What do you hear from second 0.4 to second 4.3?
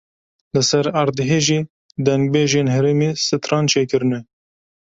Li ser erdhejê dengbêjên herêmê stran çêkirine.